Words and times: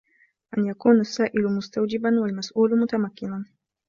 أَنْ 0.57 0.65
يَكُونَ 0.65 0.99
السَّائِلُ 0.99 1.43
مُسْتَوْجِبًا 1.47 2.09
وَالْمَسْئُولُ 2.19 2.79
مُتَمَكِّنًا 2.79 3.45